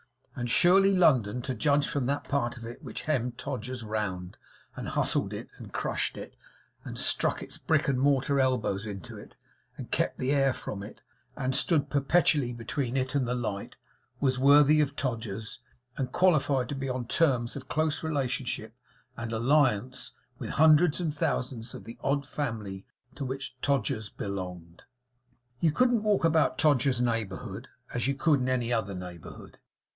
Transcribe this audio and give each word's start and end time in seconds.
And 0.35 0.49
surely 0.49 0.95
London, 0.95 1.43
to 1.43 1.53
judge 1.53 1.87
from 1.87 2.07
that 2.07 2.23
part 2.23 2.57
of 2.57 2.65
it 2.65 2.81
which 2.81 3.03
hemmed 3.03 3.37
Todgers's 3.37 3.83
round 3.83 4.37
and 4.75 4.87
hustled 4.87 5.31
it, 5.33 5.49
and 5.57 5.71
crushed 5.71 6.17
it, 6.17 6.35
and 6.83 6.97
stuck 6.97 7.43
its 7.43 7.59
brick 7.59 7.87
and 7.87 7.99
mortar 7.99 8.39
elbows 8.39 8.87
into 8.87 9.19
it, 9.19 9.35
and 9.77 9.91
kept 9.91 10.17
the 10.17 10.31
air 10.31 10.53
from 10.53 10.81
it, 10.81 11.01
and 11.37 11.55
stood 11.55 11.91
perpetually 11.91 12.51
between 12.51 12.97
it 12.97 13.13
and 13.13 13.27
the 13.27 13.35
light, 13.35 13.75
was 14.19 14.39
worthy 14.39 14.81
of 14.81 14.95
Todgers's, 14.95 15.59
and 15.95 16.11
qualified 16.11 16.69
to 16.69 16.75
be 16.75 16.89
on 16.89 17.05
terms 17.05 17.55
of 17.55 17.67
close 17.69 18.01
relationship 18.01 18.73
and 19.15 19.31
alliance 19.31 20.13
with 20.39 20.51
hundreds 20.51 20.99
and 20.99 21.13
thousands 21.13 21.75
of 21.75 21.83
the 21.83 21.99
odd 22.01 22.25
family 22.25 22.87
to 23.13 23.23
which 23.23 23.55
Todgers's 23.61 24.09
belonged. 24.09 24.81
You 25.59 25.71
couldn't 25.71 26.01
walk 26.01 26.25
about 26.25 26.57
Todgers's 26.57 26.99
neighbourhood, 26.99 27.67
as 27.93 28.07
you 28.07 28.15
could 28.15 28.39
in 28.39 28.49
any 28.49 28.73
other 28.73 28.95
neighbourhood. 28.95 29.59